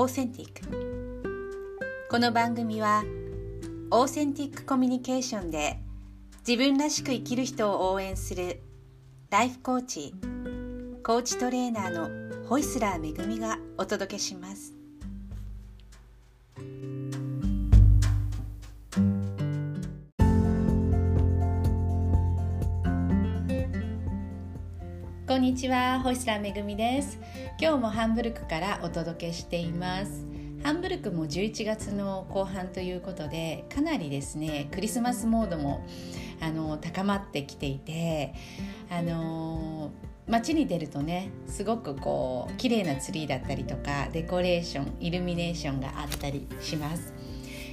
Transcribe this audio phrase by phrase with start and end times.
[0.00, 3.02] オーセンティックこの番組は
[3.90, 5.80] オーセンティックコミュニケーションで
[6.46, 8.62] 自分らしく生きる人を応援する
[9.28, 10.14] ライフコーチ
[11.02, 14.77] コーチトレーナーのホイスラーめぐみがお届けします。
[25.38, 27.16] んにちは、ホイスラーめぐみです。
[27.60, 30.26] 今日もハンブルクからお届けしています。
[30.64, 35.86] ハンブルクも11月の後半ということでかなりですねクリスマスモードも
[36.40, 38.34] あの高まってきていて
[38.90, 39.92] あの
[40.26, 47.14] 街に出るとねすごくこう綺麗なツリーだったりとかデコレーションイルミネーションがあったりします。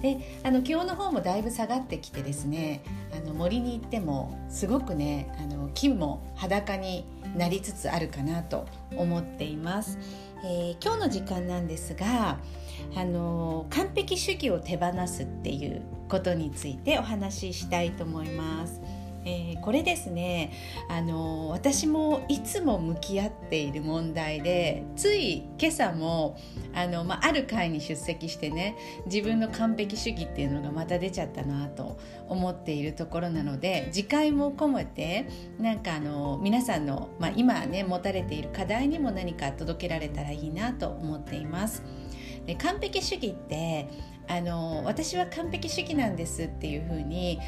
[0.00, 2.82] であの気温の方もだいぶ下がってきてですね
[3.14, 7.04] あの森に行ってもすごくねあの木も裸に
[7.36, 8.66] なりつつあるかなと
[8.96, 9.98] 思っています、
[10.44, 12.38] えー、今日の時間なんですが
[12.94, 18.80] あの完璧主義を手放すっていうことについてお話ししたいと思います。
[19.26, 20.52] えー、これですね
[20.88, 26.38] あの私もいつも向き合っている問題でつい今朝も
[26.72, 41.82] あの、まあ、ある会に出席してね自分の完璧主義っていうのがまた出ちゃったなと思っているところなので次回も込めてなんかあの皆さんの、まあ、今ね持たれている課題にも何か届けられたらいいなと思っています。
[42.46, 43.88] で完璧主義って
[44.28, 47.40] あの私は完璧主義なんですっていうふうに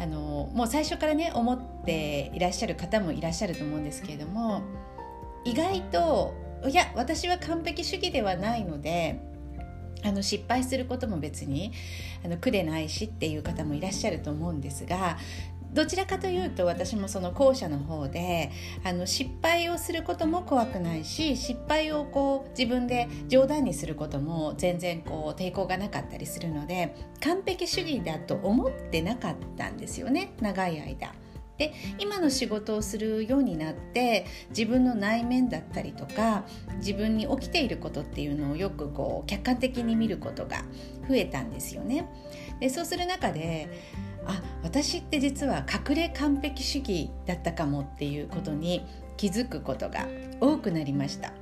[0.00, 4.62] あのもう最初からね思っていらっしゃる方もいらっしゃると思うんですけれども
[5.44, 6.34] 意外と
[6.66, 9.20] いや私は完璧主義ではないので
[10.02, 11.72] あの失敗することも別に
[12.24, 15.18] あの苦でないしっていう方もいらっしゃると思うんですが
[15.72, 18.50] どちらかというと私もその後者の方で
[18.84, 31.14] あの失敗をすることも怖くないし失敗をこう自分で冗談にすることも全然こう抵抗がなかったりするので完璧主義だと思ってなかったんですよね長い間。
[31.60, 36.46] で今の仕事をするようになって自分の内面だったりとか
[36.78, 40.64] 自分に起きていることっていうのをよくこう客観的に見ることが
[41.06, 42.08] 増えたんですよね。
[42.60, 43.68] でそうする中で
[44.30, 48.84] あ私って実は隠れ完璧主義だったかもっていうことに
[49.16, 50.06] 気づくことが
[50.40, 51.32] 多くなりました。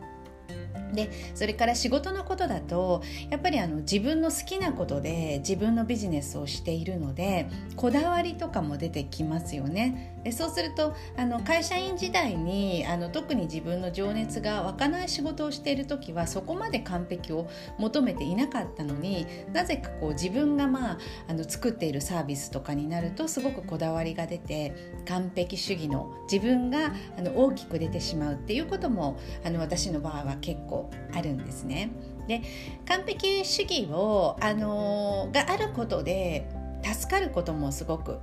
[0.93, 10.15] でそれから仕事のことだとやっぱりあの自分の好きなことで自分のビジネスをしているのでこだわりとかも出てきますよね。
[10.25, 24.75] でそうするとあの会社員時代にあの特に自分の情熱が湧かない仕事をしている時はそこまで完璧を求めていなかったのになぜかこう自分が、まあ、あの作っているサービスとかになるとすごくこだわりが出て
[25.06, 30.78] 完璧主義の自分があの大きく出てしまうっていうこともあの私の場合は結構
[31.15, 31.91] あるんですね。
[32.27, 32.43] で
[32.87, 36.47] 完璧主義を、あのがあることで
[36.83, 38.19] 助かることもすごく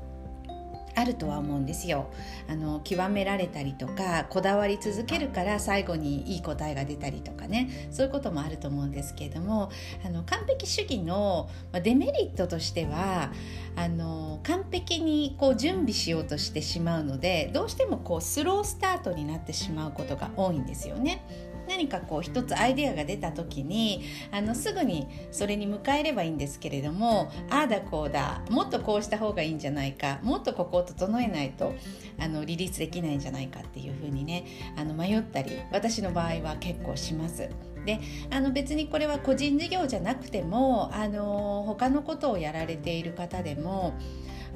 [0.95, 2.09] あるとは思うんですよ
[2.49, 9.69] あの極められたりとかこだわり続けるから最後にいい答えが出たりとかねそういうこともあると思うんですけれども
[10.05, 11.49] あの完璧主義の
[11.83, 13.31] デメリットとしては
[13.75, 21.25] あの完璧にこう準備しようとしてしまうのでどうしてもこうスロースタートになってしまうことが多いんですよね。
[21.67, 31.73] 何かこう一つアイデアが出た時にあのすぐにそれに迎えればいいんですけれどもああだこうだもっとこうした方がいいんじゃないかもっとここを整えないと
[32.19, 34.45] あのリリースできないんじゃないかっていうふうにね
[34.75, 37.49] あの迷ったり私の場合は結構します。
[37.85, 37.99] で
[38.31, 43.93] あの別にこれは個人事業じゃなくてもあの他のことをやられている方でも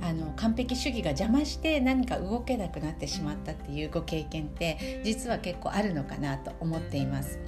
[0.02, 7.40] あの完璧主義が邪魔して何か動けなくなってしまったっていうご経験って実は結構あるのかなと思っています。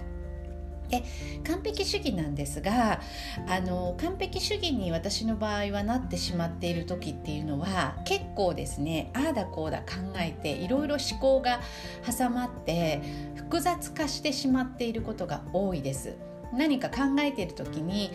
[0.92, 1.06] で
[1.48, 3.00] 完璧主義なんですが
[3.48, 9.86] あの完璧主義に私の場合はなってしまっている時っていうのは結構ですねああだこうだ考
[10.18, 11.62] えていろいろ思考が
[12.06, 13.02] 挟まって
[13.36, 16.18] 複雑化してしまっていることが多いです。
[16.54, 18.12] 何か考えている時に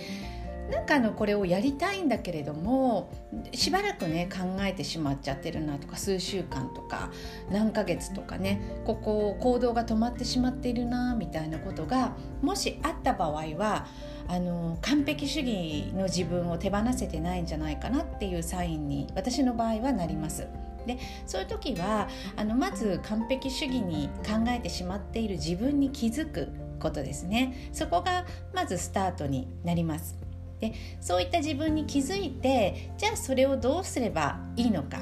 [0.71, 3.13] なんかあのこれをやりたいんだけれども
[3.53, 7.11] しばらくね考えてしまっちゃってるなとか数週間とか
[7.51, 13.87] 何ヶ月とかねここ行動が止まってしまっているなみたいなことがもしあった場合は
[14.29, 20.49] あの完璧主義の自分を手放せてないんじゃないかなっていうサインに私の場合はなります。
[20.87, 26.49] でそういう時はあのまず完璧主義に考えてしまっている自分に気づく
[26.79, 28.25] ことですねそこが
[28.55, 30.26] まずスタートになります
[30.61, 34.99] でそういった自分に気づいてじゃあそれをどうすればいいのか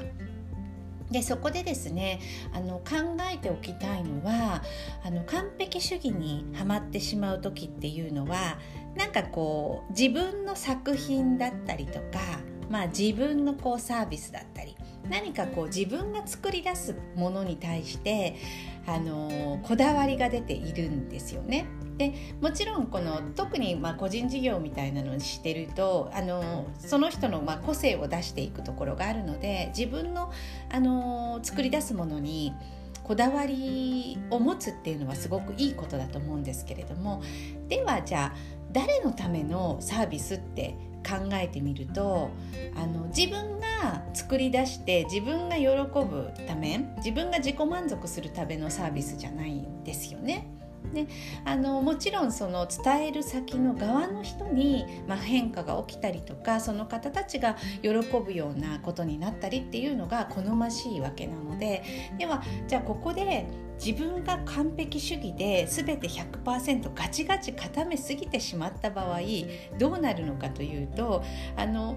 [1.11, 2.21] でそこでですね
[2.53, 4.63] あの考えておきたいのは
[5.05, 8.59] あの完璧主義にはまってしまう時っていうのは
[8.97, 12.19] なんかこう自分の作品だったりとか、
[12.69, 14.77] まあ、自分のこうサービスだったり
[15.09, 18.37] 何かこう自分が作り出すものに対して
[18.87, 21.67] あのこだわりが出ているんですよね。
[21.97, 30.33] でもちろんこの特にまあ個人事業みたいなのにしてるとあのその人のまあ個性を出していくところがあるので自分の
[30.71, 32.53] あの作り出すものに
[33.05, 37.23] こだわりを持つっていうのはすごくいいことだと思うんですけれども
[37.69, 38.37] ではじゃあ
[38.73, 40.75] 誰のためのサービスって
[41.07, 42.31] 考えてみると
[42.75, 50.49] あの自分が作り出して自分が喜ぶため自分が自己満足するためのサービスじゃないんですよね。
[50.93, 51.07] で
[51.45, 61.83] あのもちろんその伝える先の側の人に、まあ、変化が起きたりとかその方たちが喜ぶようなことになったりっていうのが好ましいわけなので
[62.19, 63.47] ではじゃあここで
[63.85, 69.21] 自分が完璧主義で全て100%ガチガチ固めすぎてしまった場合
[69.79, 71.25] どうなるのかというと
[71.57, 71.97] あの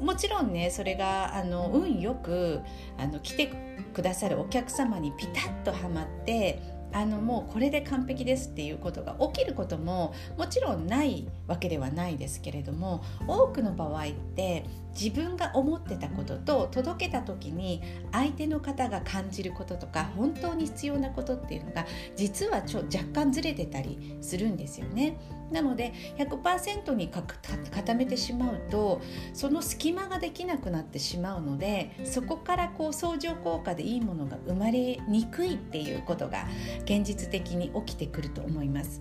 [0.00, 2.60] もちろんねそれがあの運よく
[2.98, 3.50] あの来て
[3.94, 14.64] くださるお客様にピタッとはまってあのもうこれで完璧ですっていうことが起きることももちろんないわけではないですけれども多くの場合って
[14.98, 21.86] 自分が思ってたことと届けた時に相手の方が感じることとか本当に必要なことっていうのが
[22.16, 25.18] 実はちょ若干ずれてたりするんですよね。
[25.52, 29.00] なので100%に固めてしまうと
[29.32, 36.48] その隙間ができなくなってしまうのでそこからこう相乗効果でいいものが生まれにくいっていうことが
[36.84, 39.00] 現実的に起きてくると思います。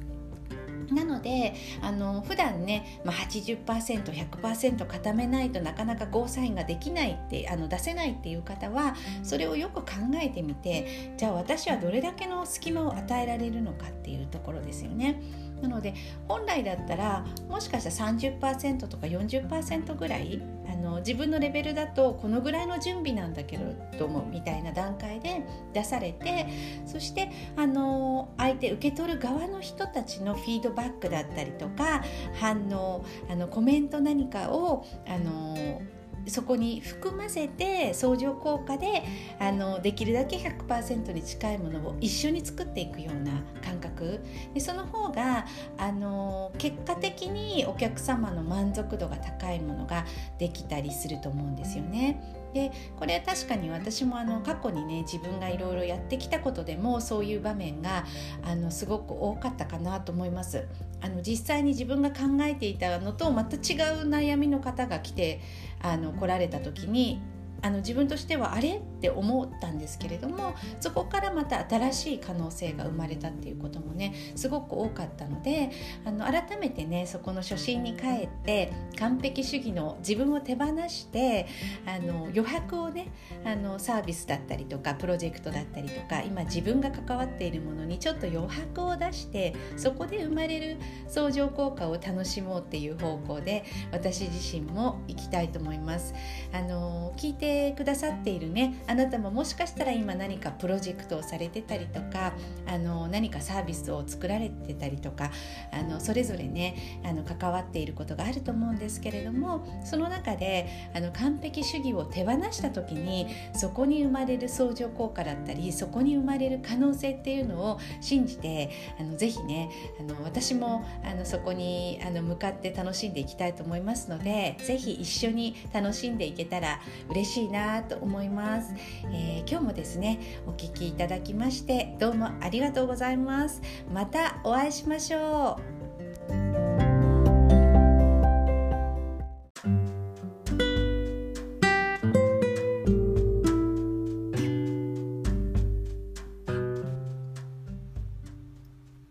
[0.94, 9.92] なのであの普段ね、まあ、80%100% 固めないとなかなかゴーサインができないってあの出せないっていう方はそれをよく考
[10.22, 15.21] えてみてじゃあ私はどれだけの隙間を与えられるのかっていうところですよね。
[15.62, 15.94] なので
[16.28, 23.63] 本来だったらもしかしたら30%とか40%ぐらいあの自分のレベルだとこのぐらいの準備なんだけれ
[23.98, 25.44] どもみたいな段階で
[25.74, 26.48] 出されて
[26.86, 32.04] そしてあの相手受け取る側の人たちのフィードバックだったりとか
[32.40, 35.81] 反応あのコメント何かをあの
[36.27, 39.04] そこに含ませて相乗効果で
[39.39, 43.31] あのできるだけ100%に近いものを一緒に作っていくような
[43.63, 44.22] 感覚
[44.54, 45.45] でその方が
[45.77, 50.06] あの結果的にお客様の満足度が高いものが
[50.38, 52.44] できたりすると思うんですよね。
[52.56, 58.06] でこれは確かに私もあの過去にね自分がいろいろやってきたことでもそういう場面が
[58.44, 60.66] あのすごく多かったかなと思います。
[61.02, 63.62] あの実際に自分が考えていたのとまた違う
[64.07, 65.42] 悩みの方が来て
[65.81, 67.19] あの来られた時に
[67.62, 68.80] あの自分としてはあれ？
[69.06, 75.69] って思ったんですけれどもそこからまた新しい可能性が生まれたっていうこともねすごく多かったので
[76.06, 81.48] あの改めてねそこの初心に帰って完璧主義の自分を手放して
[81.86, 83.12] あの余白をね
[83.46, 96.16] あのサービスだったりとかプロジェクトだったりとか今自分が関わっているものにちょっと余白を出してそこで生まれる相乗効果を楽しもうっていう方向で私自身も行きたいと思います。
[96.52, 102.33] あの聞いてくださっているねあなたももしかしたら今何かプロジェクトをされてたりとか
[102.68, 105.31] あの何かサービスを作られてたりとか
[105.71, 128.73] あのそれぞれねあの関わっていることがあると思うんですけれどもその中であの完璧主義を手放した時にそこに生まれる相乗効果だったりそこに生まれる可能性っていうのを信じてあのぜひねあの私もあのそこにあの向かって楽しんでいきたいと思いますのでぜひ一緒に楽しんでいけたら嬉しいなと思います、
[129.11, 133.61] えー、今日もですねお聞きいただきましてどうもありがとうございます。
[133.94, 135.75] またお会いしましょう。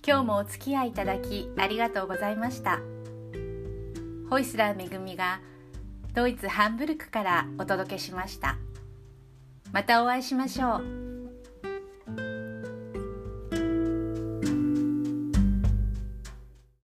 [0.06, 2.80] 今日もお付き合いいただきありがとうございました。
[4.28, 5.40] ホイスラーめぐみが
[6.12, 8.58] ドイツハンブルクからお届けしました。
[9.74, 11.03] またお会いしましょう。